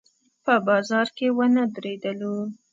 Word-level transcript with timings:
په 0.45 0.53
بازار 0.67 1.07
کې 1.17 1.27
ونه 1.37 1.63
درېدلو. 1.75 2.35